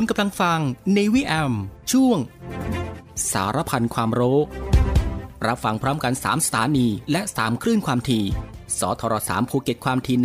[0.00, 0.60] คุณกำลังฟัง
[0.94, 1.52] ในวิแอม
[1.92, 2.18] ช่วง
[3.32, 4.38] สารพันความรู้
[5.46, 8.24] รับฟังพร้อมกัน 3 สถานี และ 3 คลื่นความถี่
[8.78, 10.16] สทร3ภูเก็ตความถี่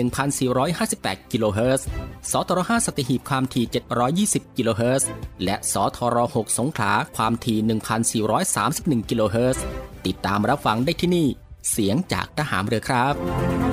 [0.62, 1.86] 1,458 กิโลเฮิรตซ์
[2.32, 3.66] สทร5สัตหีบความถี่
[4.50, 5.10] 720 กิโลเฮิรตซ์
[5.44, 9.64] และสทร6สงขลาความถี่ 1,431 กิโลเฮิรตซ์
[10.06, 11.28] ติดตามรับฟังได้ที่นี่
[11.72, 13.73] เสียงจากทหารเรือครับ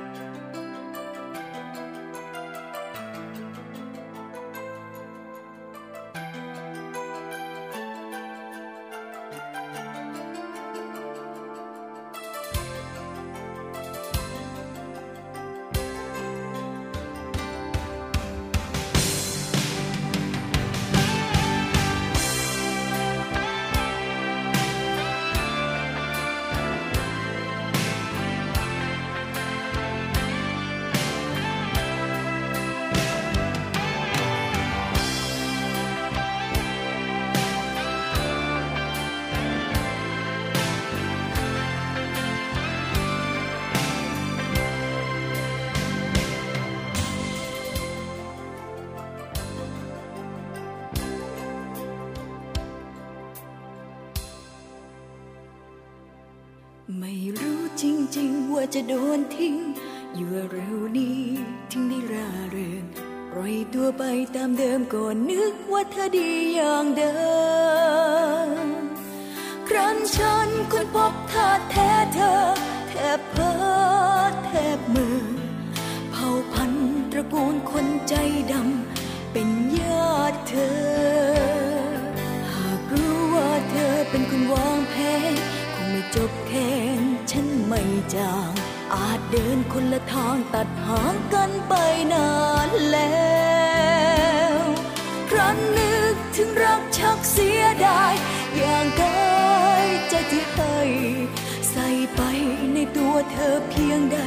[56.99, 57.83] ไม่รู้จ
[58.17, 59.55] ริงๆ ว่าจะโดนทิ้ง
[60.15, 61.21] อยู่เร็วนี้
[61.71, 62.83] ถึงได้ราเริง
[63.31, 64.03] ปล่อยตัวไป
[64.35, 67.13] ตามเดิมก่อนนึกว่าเธอดีอย่างเดิ
[68.45, 68.49] ม
[69.67, 72.33] ครั้นฉันค้นพบท่าแท้เธอ
[72.89, 73.53] แทบเพ้อ
[74.45, 75.21] แทบมือ
[76.11, 78.15] เผ่าพันธุ์ตระกูลคนใจ
[78.51, 79.49] ดำ เป็น
[79.79, 80.77] ญาติเธอ
[82.53, 84.95] หากรู้ว่าเธอเป็นคนวางแผ
[85.31, 85.60] น
[86.15, 86.71] จบแค่
[87.31, 87.81] ฉันไม่
[88.15, 88.51] จาง
[88.93, 91.73] อาจเดินคนละทางตัดหางกันไป
[92.13, 92.31] นา
[92.67, 93.31] นแล้
[94.57, 94.61] ว
[95.29, 98.13] ครั้นนึกถึงรักชักเสียดาย
[98.57, 99.31] อย่างกา
[99.85, 100.77] ยใจที่ให้
[101.69, 102.21] ใส่ไป
[102.73, 104.19] ในตัวเธอเพียงใด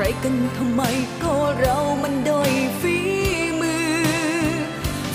[0.00, 0.82] ครกันทำไม
[1.22, 2.96] ก็เรามันด้อยฝี
[3.60, 3.90] มือ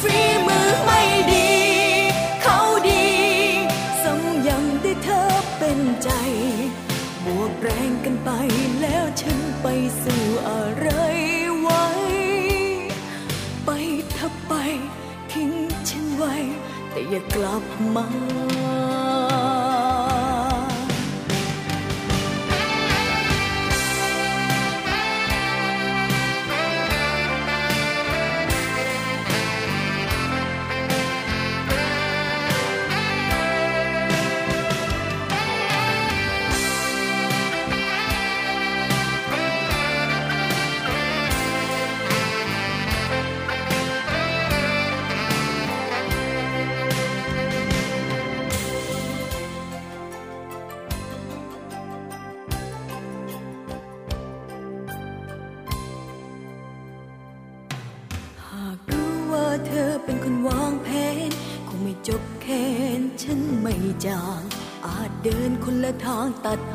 [0.01, 1.01] ฝีมือไม่
[1.31, 1.51] ดี
[2.41, 2.59] เขา
[2.89, 3.05] ดี
[4.03, 5.23] สมยังได้เธอ
[5.57, 6.09] เป็นใจ
[7.25, 8.29] บวกแรงกันไป
[8.81, 9.67] แล้วฉันไป
[10.03, 10.87] สู่อะไร
[11.59, 11.85] ไว้
[13.65, 13.69] ไป
[14.13, 14.53] เธอไป
[15.31, 15.51] ทิ้ง
[15.89, 16.35] ฉันไว้
[16.89, 17.63] แต่อย่ากลับ
[17.95, 18.07] มา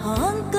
[0.00, 0.57] ทา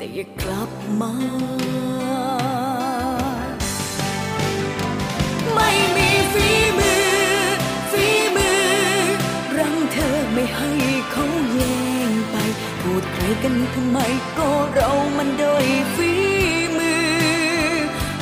[0.00, 1.12] แต่อย่ากลับมา
[5.54, 7.06] ไม่มีฝีมือ
[7.90, 8.62] ฝีมือ
[9.58, 10.70] รังเธอไม่ให้
[11.10, 11.78] เขาแย่
[12.10, 12.36] งไป
[12.80, 13.98] พูดใครกันทำไม
[14.38, 16.12] ก็เรามันโดยฝี
[16.78, 17.08] มือ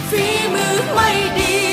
[0.08, 1.67] ฝีมือไม่ดี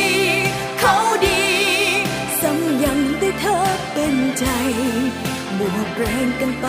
[5.97, 6.67] แรงกันไป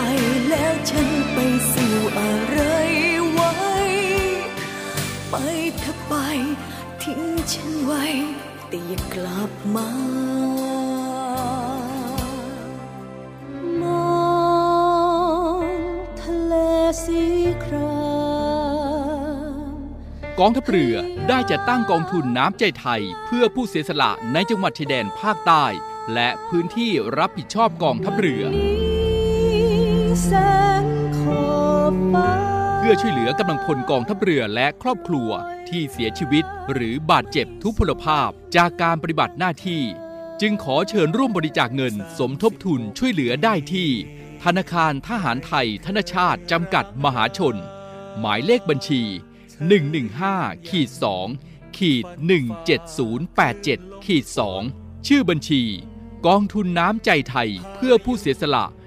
[0.49, 1.37] แล้วฉันไป
[1.71, 2.59] สู่อะไร
[3.31, 3.51] ไว้
[5.29, 5.35] ไป
[5.77, 6.13] เธอไป
[7.01, 8.05] ทิ้งฉันไว้
[8.67, 9.89] แต่อย่ากลับมา
[13.81, 14.17] มอ
[15.61, 15.67] ง
[16.19, 16.53] ทะเล
[17.03, 17.23] สี
[17.63, 18.01] ครา
[19.71, 19.77] ม
[20.39, 20.95] กองทัพเรือ
[21.27, 25.65] ได้จัดตั้งกองทุนน้ำใจไทย เพื่อผู้เสียสละในจังหวัดชายแดนภาคใต้
[26.13, 28.45] และพื้นที่รับผิดชอบกองทัพเรือ
[30.25, 30.31] แส
[30.81, 30.83] ง
[31.19, 31.47] ขอ
[31.91, 32.31] บฟ้า
[32.77, 35.29] เพื่อช่วยเหลือกำลังพลกองทัพเรือและครอบครัว
[35.69, 39.81] ที่เสียชีวิต หรือบาดเจ็บทุพพลภาพจากการปฏิบัติหน้าที่
[40.41, 43.89] จึงขอเชิญร่วมบริจาคเงินสมทบทุนช่วยเหลือได้ที่
[44.43, 47.55] ธนาคารทหารไทย ธนชาติจำกัดมหาชน
[48.19, 49.01] หมายเลขบัญชี
[49.85, 50.89] 115ขีด
[51.33, 52.05] 2ขีด
[53.25, 54.25] 17087ขีด
[54.65, 55.63] 2ชื่อบัญชี
[56.27, 58.65] กองทุนน้ำใจไทยเพื่อผู้เสียสละ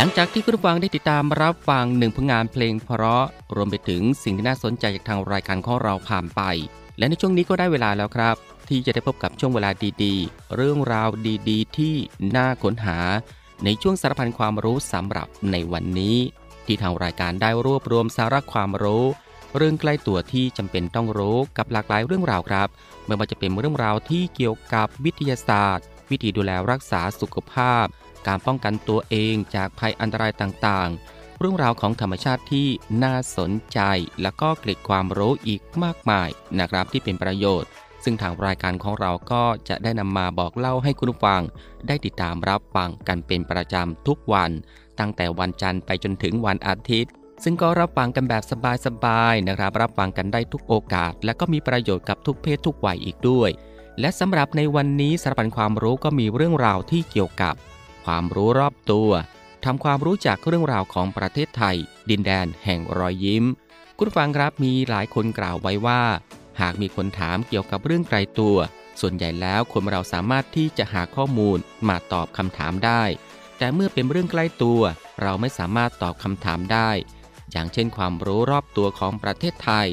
[0.00, 6.40] หลังจากที่คุณผู้ฟังได้ติดตามรับฟังหนึ่งผลงานเพลงเพราะรวมไปถึงสิ่งที่น่าสนใจจากทางรายการของเราผ่านไป
[6.98, 8.36] และในช่วงนี้ก็ได้เวลาแล้วครับ
[8.68, 9.70] ที่จะได้พบกับช่วงเวลา
[10.02, 11.08] ดีๆ เรื่องราว
[11.48, 11.94] ดีๆ ที่
[12.36, 12.98] น่าค้นหา
[13.64, 16.16] ในช่วงสารพันความรู้สำหรับในวันนี้
[16.66, 19.04] ที่ทางรายการได้รวบรวมสาระความรู้
[19.56, 22.68] เรื่องใกล้ตัวที่จำเป็นต้องรู้กับหลากหลายเรื่องราวครับ
[23.06, 27.86] ไม่ว่าจะเป็นเรื่องราวที่เกี่ยวกับวิทยาศาสตร์ วิธีดูแลรักษาสุขภาพ
[28.26, 32.68] การป้องกันตัวเองจากภัยอันตรายต่างๆ เรื่องราวของธรรมชาติที่
[33.04, 33.80] น่าสนใจ
[34.22, 37.70] และก็เกร็ดความรู้อีกมากมายนะครับที่เป็นประโยชน์
[38.04, 41.42] ซึ่งทางรายการของเราก็จะได้นำมาบอกเล่าให้คุณผู้ฟัง
[41.86, 44.50] ได้ติดตามรับฟังกันเป็นประจำทุกวัน
[44.98, 47.12] ตั้งแต่วันจันทร์ไปจนถึงวันอาทิตย์
[47.44, 48.42] ซึ่งก็รับฟังกันแบบ
[48.86, 53.50] สบายๆนะครับ รับฟังกันได้ทุกโอกาส และก็มีประโยชน์กับทุกเพศทุกวัยอีกด้วย
[54.00, 57.54] และสำหรับในวันนี้สารพันความรู้ก็มีเรื่องราวที่เกี่ยวกับ
[58.12, 59.10] ความรู้รอบตัว
[59.64, 61.76] ทำความรู้จักเรื่องราวของประเทศไทย
[62.10, 63.44] ดินแดนแห่งรอยยิ้ม
[63.98, 66.02] คุณฟังครับมีหลายคนกล่าวไว้ว่า
[66.60, 68.56] หากมีคนถามเกี่ยวกับเรื่องไกลตัว
[69.00, 73.02] ส่วนใหญ่แล้วคนเราสามารถที่จะหาข้อมูลมาตอบคำถามได้
[73.58, 74.80] แต่เมื่อเป็นเรื่องใกล้ตัว
[75.22, 76.90] เราไม่สามารถตอบคำถามได้
[77.50, 79.88] อย่างเช่นความรู้รอบตัวของประเทศไทย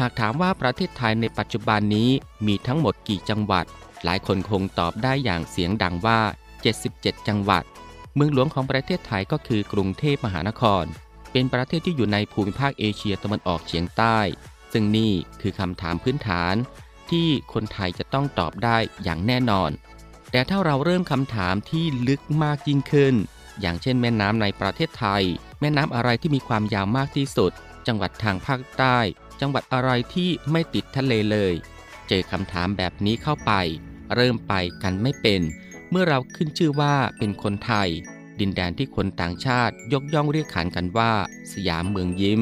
[0.00, 2.10] หากถามว่าประเทศไทยในปัจจุบันนี้
[2.46, 3.64] มีทั้งหมดกี่จังหวัด
[4.04, 6.20] หลายคนคงตอบได้อย่างเสียงดังว่า
[6.64, 7.64] 77 จังหวัด
[8.14, 10.84] เมืองหลวงของประเทศไทยก็คือกรุงเทพมหานคร
[11.32, 14.18] เป็นประเทศที่อยู่ในภูมิภาคเอเชียตะวันออกเฉียงใต้
[14.72, 16.54] ซึ่งนี่คือคำถามพื้นฐาน
[17.10, 19.70] ที่คนไทยจะต้องตอบได้อย่างแน่นอน
[20.30, 23.14] แต่ถ้าเราเริ่มคำถามที่ลึกมากยิ่งขึ้น
[23.60, 25.22] อย่างเช่นแม่น้ำในประเทศไทย
[25.60, 27.52] แม่น้ำอะไรที่มีความยาวมากที่สุด
[27.86, 28.98] จังหวัดทางภาคใต้
[29.40, 31.54] จังหวัดอะไรที่ไม่ติดทะเลเลย
[32.08, 33.52] เจอคำถามแบบนี้เข้าไป
[34.14, 35.40] เริ่มไปกันไม่เป็น
[35.90, 37.88] เมื่อเราขึ้นชื่อว่าเป็นคนไทย
[38.40, 41.12] ดินแดนที่คนต่างชาติยกย่องเรียกขานกันว่า
[41.52, 42.40] สยามเมืองยิ้ม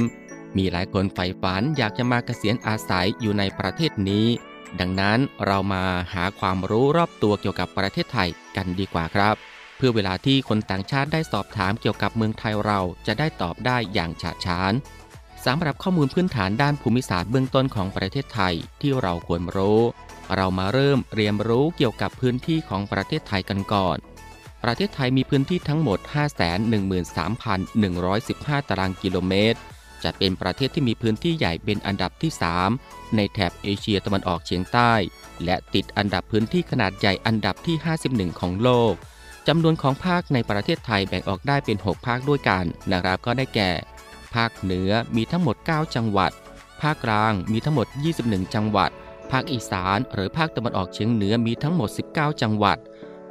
[0.57, 4.27] มีหลายคนใฝ่ฝันอยากจะมาเกษียณอาศัยอยู่ในประเทศนี้
[4.81, 9.35] ดังนั้นเรามาหาความรู้รอบตัวเกี่ยวกับประเทศไทยกันดีกว่าครับ
[9.77, 14.73] เพื่อเวลาที่คนต่างชาติได้สอบถามเกี่ยวกับเมืองไทยเราจะได้ตอบได้อย่างฉาดฉาน
[15.47, 19.81] สำหรับข้อมูลพื้นฐานด้านภูมิศาสตร์เบื้องต้นของประเทศไทยที่เราควรรู้
[20.37, 23.97] เรามาเริ่มเรียนรู้เกี่ยวกับพื้นที่ของประเทศไทยกันก่อน
[24.65, 25.99] ประเทศไทยมีพื้นที่ทั้งหมด
[27.35, 29.59] 513,115 ตารางกิโลเมตร
[30.05, 32.33] จะเป็นประเทศที่มีพื้นที่ใหญ่เป็นอันดับที่
[32.73, 34.93] 3 ในแถบเอเชียตะวันออกเฉียงใต้
[35.45, 37.77] และติดอันดับพื้นที่ขนาดใหญ่อันดับที่
[38.09, 38.93] 51 ของโลก
[39.49, 43.71] จำนวนของภาคในประเทศไทยแบ่งออกได้เป็น 6 ภาคด้วยกันนะครับก็ได้แก่
[44.35, 46.33] ภาคเหนือมีทั้งหมด 9 จังหวัด
[46.83, 47.87] ภาคกลางมีทั้งหมด
[48.21, 48.91] 21 จังหวัด
[49.31, 52.79] ภาคอีสานหรือภาคตะวันออกเฉียงเหนือมีทั้งหมด 19 จังหวัด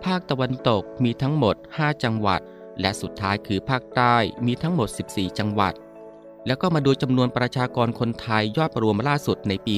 [0.06, 2.42] ภาคตะวันตกมีทั้งหมด 5 จังหวัด
[2.82, 5.74] และสุดท้ายคือภาคใต้มีทั้งหมด 14 จังหวัด
[6.46, 9.75] แล้วก็มาดูจำนวนประชากรคนไทยยอดรวมล่าสุดในปี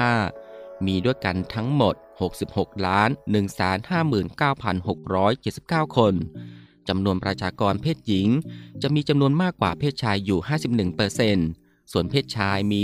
[0.00, 1.94] 2565 มีด้วยกันทั้งหมด
[2.40, 3.10] 66ล้าน
[4.72, 6.14] 159,679 คน
[6.88, 8.28] จำนวนประชากรเพศหญิง
[8.82, 10.38] จะมีจำนวนมากกว่าเพศชายอยู่
[11.14, 12.80] 51%ส่วนเพศชายมี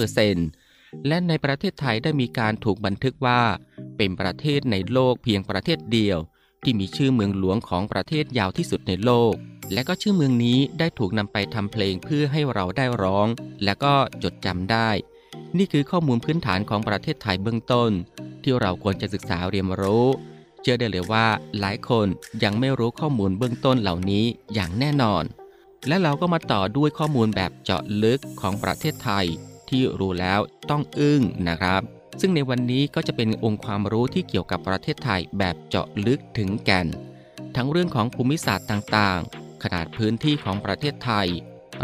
[0.00, 0.63] 49%
[1.06, 3.42] และในประเทศไทยได้มีการถูกบันทึกว่า
[3.96, 6.18] เป็นประเทศในโลกเพียงประเทศเดียว
[6.62, 9.34] ที่มีชื่อเมืองหลวงของประเทศยาวที่สุดในโลก
[9.72, 13.28] และก็ชื่อเมืองนี้ได้ถูกนำไปทำเพลงเพื่อให้เราได้ร้อง
[13.64, 14.90] และก็จดจำได้
[15.58, 17.90] นี่คือข้อมูลพื้นฐานของประเทศไทยเบื้องต้น
[18.42, 20.06] ที่เราควรจะศึกษาเรียนรู้
[20.60, 21.26] เชื่อได้เลยว่า
[21.60, 22.06] หลายคน
[22.44, 24.24] ยังไม่รู้ข้อมูลเบื้องต้นเหล่านี้
[24.54, 25.24] อย่างแน่นอน
[25.88, 29.26] และเราก็มาต่อด้วยข้อมูลแบบเจาะลึกของประเทศไทย
[29.70, 30.40] ที่รู้แล้ว
[30.70, 31.82] ต้องอึ้งนะครับ
[32.20, 36.86] ซึ่งในวันนี้ก็จะเป็นองค์ความรู้ที่เกี่ยวกับประเทศไทยแบบเจาะลึกถึงแก่น
[37.56, 41.28] ทั้งเรื่องของภูมิศาสตร์ต่างๆ ขนาดพื้นที่ของประเทศไทย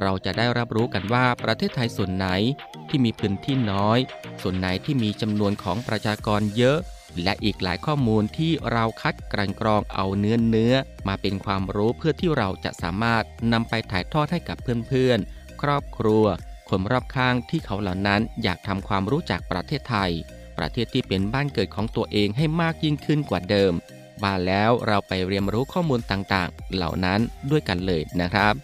[0.00, 2.28] เราจะได้รับรู้กันว่าประเทศไทยส่วนไหน
[2.88, 3.98] ที่มีพื้นที่น้อย
[4.42, 6.78] ส่วนไหนที่มีจำนวนของประชากรเยอะ
[7.22, 10.74] และอีกหลายข้อมูลที่เราคัดกลั่นกรองเอาเนื้อเนื้อ
[11.08, 14.56] มาเป็นความรู้เพื่อที่เราจะสามารถนำไปถ่ายทอดให้กับ
[14.88, 16.24] เพื่อนๆ ครอบครัว
[16.70, 20.10] คนรอบข้างที่เขาเหล่านั้นอยากทำความรู้จักประเทศไทย
[20.58, 23.72] ประเทศที่เป็นบ้านเกิดของตัวเองให้มากยิ่งขึ้นกว่าเดิม
[24.24, 28.54] มาแล้วเราไปเรียนรู้ข้อมูลต่างๆ เหล่านั้นด้วยกันเลยนะครับ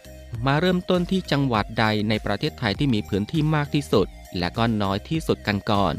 [0.47, 4.07] มาเริ่มต้นที่จังหวัดใดในประเทศไทยที่มีพื้นที่มากที่สุด
[4.39, 5.95] และก็น้อยที่สุดกันก่อน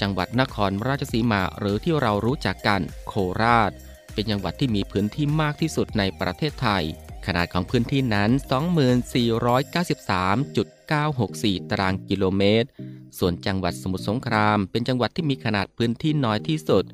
[0.00, 3.70] จังหวัดนครราชสีมาหรือที่เรารู้จักกันโคราช
[4.12, 6.84] เป็นจังหวัดที่มีพื้นที่มากที่สุดในประเทศไทย
[7.26, 8.30] ขนาดของพื้นที่นั้น
[10.90, 12.68] 964 ตารางกิโลเมตร
[13.18, 16.84] ส่วนจังหวัดสมุทรสงคราม เป็นจังหวัดที่มีขนาดพื้นที่น้อยที่สุด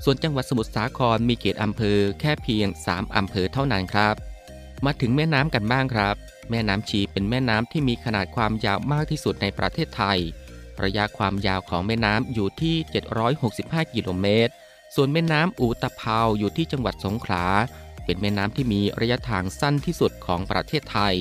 [0.04, 4.15] ส่วนจังหวัดสมุทรสาครมีเขตอำเภอแค่เพียง 3 อำเภอเท่านั้นครับ
[4.86, 6.15] มาถึงแม่น้ำกันบ้างครับ
[6.50, 10.20] แม่น้ำชีเป็นแม่น้ำที่มีขนาดความยาวมากที่สุดในประเทศไทย
[10.84, 12.76] ระยะความยาวของแม่น้ำอยู่ที่
[13.36, 14.54] 765 กิโลเมตร
[14.96, 17.46] ส่วนแม่น้ำอูตะเภาอยู่ที่จังหวัดสงขลา
[18.06, 21.15] เป็นแม่น้ำที่มีระยะทางสั้นที่สุดของประเทศไทย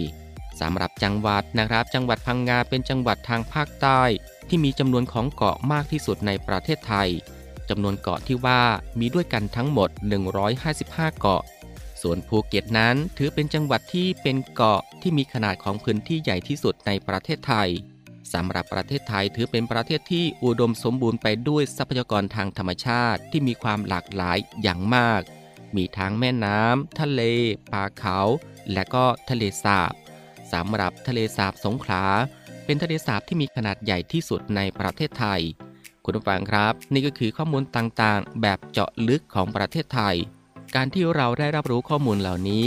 [0.60, 4.02] สำหรับจังหวัดนะครับ จังหวัดพังงาเป็นจังหวัดทางภาคใต้
[4.48, 7.08] ที่มีจำนวนของเกาะมากที่สุดในประเทศไทย
[7.68, 8.62] จำนวนเกาะที่ว่า
[8.98, 9.88] มีด้วยกันทั้งหมด
[10.54, 11.42] 155 เกาะ
[12.02, 17.68] ส่วนภูเก็ตนั้นถือเป็นจังหวัดที่เป็นเกาะที่มีขนาดของพื้นที่ใหญ่ที่สุดในประเทศไทย
[18.32, 25.22] สำหรับประเทศไทยถือเป็นประเทศที่อุดมสมบูรณ์ไปด้วยทรัพยากรทางธรรมชาติที่มีความหลากหลายอย่างมาก
[25.76, 27.22] มีทั้งแม่น้ำทะเล
[27.72, 28.18] ป่าเขา
[28.72, 29.92] และก็ทะเลสาบ
[30.52, 32.02] สำหรับทะเลสาบสงขลา
[32.64, 35.40] เป็นทะเลสาบที่มีขนาดใหญ่ที่สุดในประเทศไทย
[36.04, 40.16] คุณผู้ฟังครับ นี่ก็คือข้อมูลต่างๆ แบบเจาะลึกของประเทศไทย
[40.74, 42.64] การที่เราได้รับรู้ข้อมูลเหล่านี้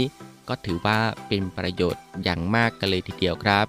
[0.48, 3.66] ก็ถือว่าเป็นประโยชน์อย่างมากกันเลยทีเดียวครับ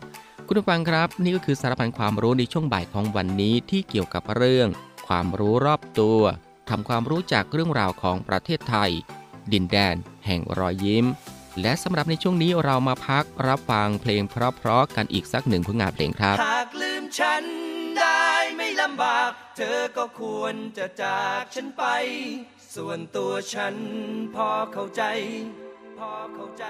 [0.48, 4.68] คุณผู้ฟังครับ นี่ก็คือสารพันความรู้ในช่วงบ่ายของวันนี้ที่เกี่ยวกับเรื่อง
[5.08, 6.20] ความรู้รอบตัว
[6.70, 8.92] ทำความรู้จักเรื่องราวของประเทศไทย
[9.54, 9.96] ดินแดน
[10.26, 11.06] แห่งรอยยิ้ม
[11.62, 17.44] และสำหรับในช่วงนี้เรามาพักรับฟังเพลงเพราะๆกันอีกสักหนึ่งผลงานเพลงครับหากลืมฉัน
[17.98, 21.84] ได้ไม่ลำบาก เธอก็ควรจะจากฉันไป
[22.76, 23.76] ส่วนตัวฉัน
[24.36, 25.04] พอเข้าใจ
[25.98, 26.66] พอเข้าใจ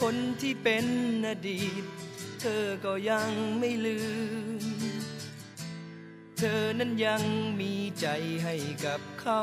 [0.00, 0.86] คนที่เป็น
[1.28, 1.84] อดีต
[2.40, 3.98] เธอก็ยังไม่ลื
[4.60, 4.62] ม
[6.38, 7.22] เธอนั้นยัง
[7.60, 8.06] มีใจ
[8.44, 9.42] ให้กับเขา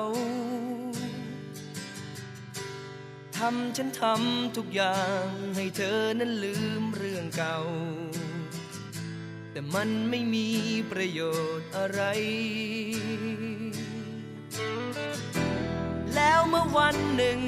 [3.54, 7.58] ำฉันทำทุกอย่างให้เธอนั้นลืมเรื่องเก่า
[9.52, 10.48] แต่มันไม่มี
[10.92, 11.22] ประโย
[11.58, 12.02] ชน์อะไร
[16.16, 17.40] แล้วเมื่อวันหนึ่ง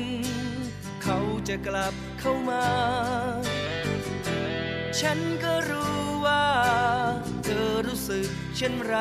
[1.03, 2.65] เขาจะกลับเข้ามา
[5.01, 6.45] ฉันก็รู้ว่า
[7.43, 8.95] เธอรู้สึกเช่นไร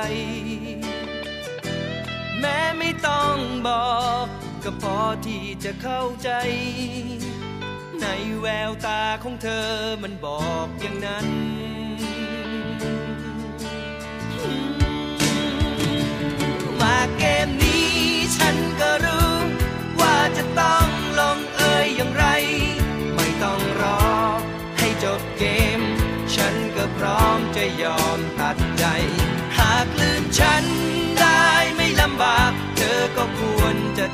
[2.40, 4.26] แม้ไม่ต้องบอก
[4.68, 6.30] ก็พอที่จะเข้าใจ
[8.00, 8.06] ใน
[8.40, 9.68] แววตาของเธอ
[10.02, 11.26] มันบอกอย่างนั้น
[16.80, 17.88] มาเกมนี้
[18.36, 19.25] ฉันก็รู้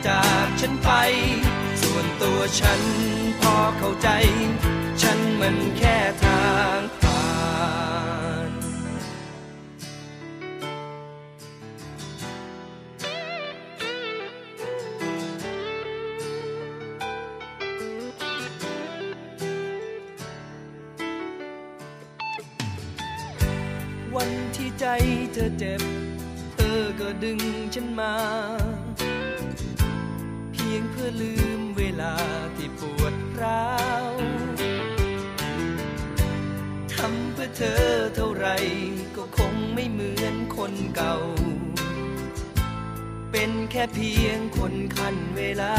[0.06, 0.90] จากฉันไป
[1.82, 2.80] ส่วนตัวฉัน
[3.40, 4.08] พอเข้าใจ
[5.02, 6.44] ฉันมันแค่ทา
[6.76, 6.78] ง
[37.62, 38.48] อเธอเท่าไร
[39.16, 41.16] ก็คงไม่เหมือนคนเก่า
[43.30, 45.76] เป็นแค่เพียงคนคันเวลา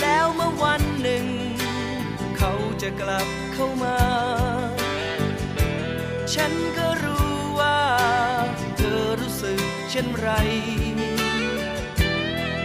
[0.00, 1.26] แล้วเมื่อวันหนึ่ง
[2.36, 3.98] เขาจะกลับเข้ามา
[6.34, 7.80] ฉันก็รู้ว่า
[8.76, 10.30] เธอรู้สึกเช่นไร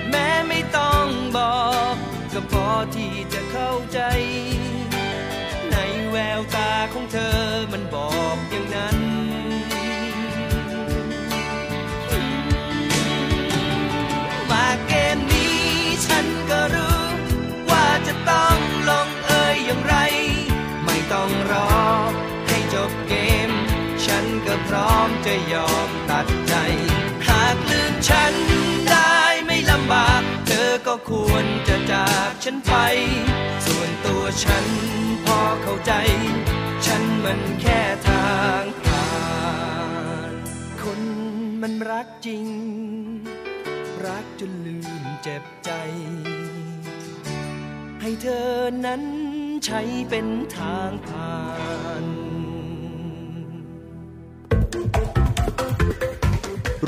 [0.09, 1.07] แม้ไม่ต้อง
[1.37, 1.59] บอ
[1.93, 1.95] ก
[2.33, 4.01] ก็พอที่จะเข้าใจ
[6.37, 7.39] ววตาของเธอ
[7.71, 8.97] มันบอกอย่างนั้น
[14.51, 15.59] มาเกมนี้
[16.07, 17.03] ฉันก็รู้
[17.69, 18.57] ว่าจะต้อง
[18.89, 19.95] ลงเอยอย่างไร
[20.85, 21.69] ไม่ต้องรอ
[22.47, 23.13] ให้จบเก
[23.47, 23.51] ม
[24.05, 26.53] ฉันก็พร้อมจะยอมตัดใจ
[27.27, 28.60] หากลืมฉัน
[30.93, 32.73] ก็ควรจะจากฉันไป
[33.65, 34.65] ส่วนตัวฉัน
[35.25, 35.93] พอเข้าใจ
[36.85, 39.07] ฉันมันแค่ทางผ่า
[40.31, 40.33] น
[40.81, 41.01] คน
[41.61, 42.45] มันรักจริง
[44.05, 45.71] รักจนลืมเจ็บใจ
[48.01, 48.51] ให้เธอ
[48.85, 49.03] นั้น
[49.65, 50.27] ใช้เป็น
[50.57, 51.35] ทางผ่า
[52.03, 52.05] น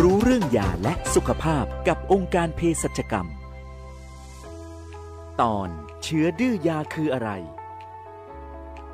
[0.02, 3.28] รู้เรื่องยาและสุขภาพกับองค์การเภสัชกรรม
[5.42, 5.70] ตอน
[6.04, 7.30] เชื้อดื้อยาคืออะไร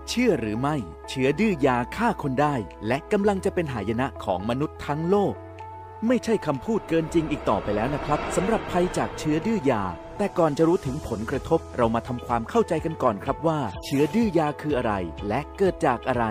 [0.09, 0.75] เชื่อหรือไม่
[1.09, 2.55] เชื้อดื้อยาฆ่าคนได้
[2.87, 5.35] และกำลังจะเป็นหายนะของมนุษย์ทั้งโลก
[6.07, 9.83] ไม่ใช่คำพูดเกินจริงอีกต่อไปแล้วนะครับสำหรับภัยจากเชื้อดื้อยา
[10.17, 14.93] แต่ก่อนจะรู้ถึงผลกระทบ เรามาทำความเข้าใจกันก่อนครับว่า เชื้อดื้อยาคืออะไร
[15.27, 16.25] และเกิดจากอะไร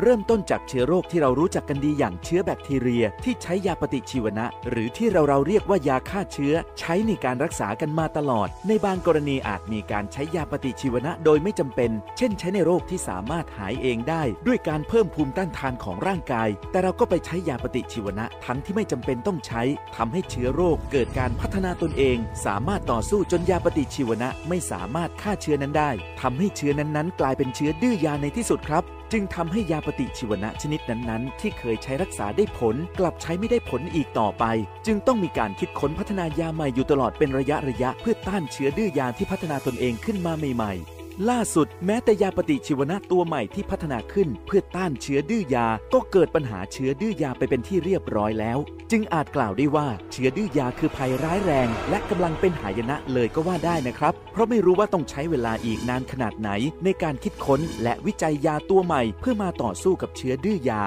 [0.00, 19.62] เริ่มต้นจากเชื้อโรคที่เรารู้จักกันดีอย่างเชื้อแบคทีเรีย ที่ใช้ยาปฏิชีวนะ หรือที่เราเราเรียกว่ายาฆ่าเชื้อ ใช้ในการรักษากันมาตลอด ในบางกรณีอาจมีการใช้ยาปฏิชีวนะโดยไม่จำเป็น เช่น ใช้ในโรคที่สามารถหายเองได้ ด้วยการเพิ่มภูมิต้านทานของร่างกาย แต่เราก็ไปใช้ยาปฏิชีวนะทั้งที่ไม่จำเป็นต้องใช้
[19.96, 34.44] ทำให้เชื้อโรคเกิดการพัฒนาตนเอง สามารถต่อสู้จนยาปฏิชีวนะไม่สามารถฆ่าเชื้อนั้นได้ทำให้เชื้อนั้นๆ กลายเป็นเชื้อดื้อยาในที่สุดครับ จึงทำให้ยาปฏิชีวนะชนิดนั้นๆ ที่เคยใช้รักษาได้ผล กลับใช้ไม่ได้ผลอีกต่อไป
[34.86, 48.58] จึงต้องมีการคิดค้นพัฒนายาใหม่อยู่ตลอดเป็นระยะระยะเพื่อต้านเชื้อดื้อยาที่พัฒนาตนเองขึ้นมาใหม่ๆ ล่าสุดแม้แต่ยาปฏิชีวนะตัวใหม่ที่พัฒนาขึ้นเพื่อต้านเชื้อดื้อยา ก็เกิดปัญหาเชื้อดื้อยาไปเป็นที่เรียบร้อยแล้ว
[48.90, 56.50] จึงอาจกล่าวได้ว่าเชื้อดื้อยาคือภัยร้ายแรง และกำลังเป็นหายนะเลยก็ว่าได้นะครับ เพราะไม่รู้ว่าต้องใช้เวลาอีกนานขนาดไหน
[56.84, 60.82] ในการคิดค้นและวิจัยยาตัวใหม่ เพื่อมาต่อสู้กับเชื้อดื้อยา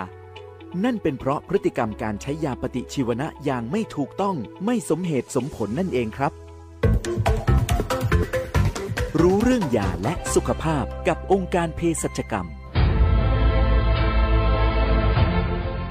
[0.84, 4.36] นั่นเป็นเพราะพฤติกรรมการใช้ยาปฏิชีวนะอย่างไม่ถูกต้อง
[4.66, 6.32] ไม่สมเหตุสมผลนั่นเองครับ
[9.24, 12.48] รู้เรื่องยาและสุขภาพกับองค์การเภสัชกรรม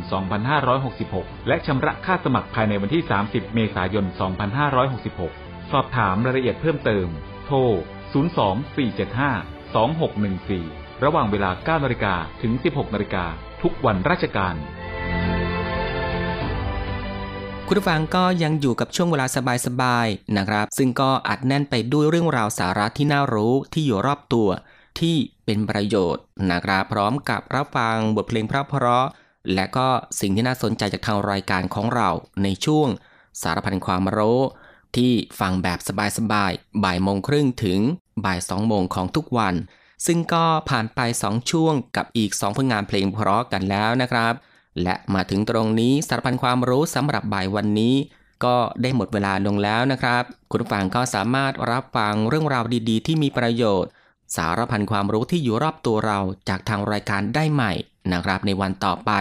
[0.74, 4.06] 2566 และชำระค่าสมัครภายในวันที่ 30 เมษายน
[4.88, 7.08] 2566 สอบถามรายละเอียดเพิ่มเติม
[7.46, 7.58] โทร
[10.48, 13.26] 024752614 ระหว่างเวลา 9นาฬิกาถึง 16นาฬิกา
[13.62, 14.56] ทุกวันราชการ
[17.68, 19.26] คุณผู้ฟังก็ยังอยู่กับช่วงเวลา
[19.68, 24.50] สบายๆนะครับ ซึ่งก็อัดแน่นไปด้วยเรื่องราวสาระที่น่ารู้ที่อยู่รอบตัว
[25.00, 29.06] ที่เป็นประโยชน์นะครับพร้อมกับรับฟังบทเพลงเพราะ
[29.54, 29.88] และก็
[30.20, 32.10] สิ่งที่น่าสนใจจากทางรายการของเรา
[32.44, 32.88] ในช่วง
[33.42, 34.40] สารพันความรู้
[34.96, 35.80] ที่ฟังแบบ
[36.18, 37.80] สบายๆบ่ายโมงครึ่งถึง
[38.26, 39.56] บ่ายสองโมงของทุกวัน
[40.06, 44.34] ซึ่งก็ผ่านไป 2 ช่วงกับอีก 2 ผลงานเพลงเพราะกันแล้วนะครับ
[44.84, 47.96] และมาถึงตรงนี้สารพันความรู้สำหรับบ่ายวันนี้
[48.46, 53.92] ก็ได้หมดเวลาลงแล้วนะครับ คุณผู้ฟังก็สามารถรับฟังเรื่องราวดีๆ ที่มีประโยชน์
[54.36, 57.74] สารพันความรู้ที่อยู่รอบตัวเราจากทางรายการได้ใหม่
[58.12, 59.12] นะครับในวันต่อไป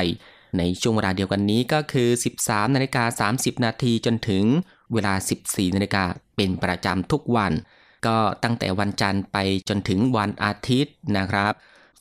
[0.58, 2.08] ในช่วงเวลาเดียวกันนี้ก็คือ
[2.42, 4.44] 13นาฬิกา30 นาทีจนถึง
[4.92, 5.14] เวลา
[5.44, 6.04] 14นาฬิกา
[6.36, 7.52] เป็นประจำทุกวัน
[8.06, 9.36] ก็ตั้งแต่วันจันทร์ไป
[9.68, 11.52] จนถึงวันอาทิตย์นะครับ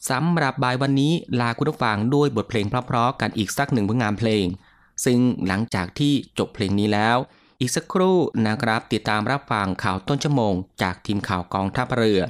[0.09, 4.45] สำหรับบ่ายวันนี้ลาคุณผู้ฟังด้วยบทเพลงเพราะๆกันอีกสักหนึ่งผลงานเพลง
[5.05, 7.17] ซึ่งหลังจากที่จบเพลงนี้แล้ว
[7.59, 12.21] อีกสักครู่นะครับติดตามรับฟังข่าวต้นชั่วโมง จากทีมข่าวกองทัพเรือ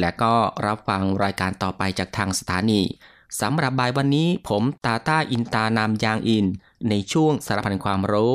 [0.00, 0.34] และก็
[0.66, 2.80] รับฟังรายการต่อไปจากทางสถานี
[3.40, 6.46] สำหรับบ่ายวันนี้ผมตาต้าอินตานามยางอิน
[6.88, 8.34] ในช่วงสารพันความรู้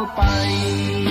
[0.00, 0.06] สั
[1.08, 1.09] ก